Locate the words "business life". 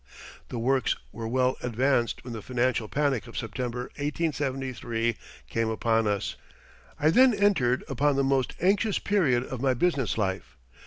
9.75-10.57